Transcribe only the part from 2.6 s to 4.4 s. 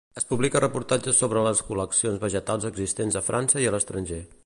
existents a França i a l'estranger.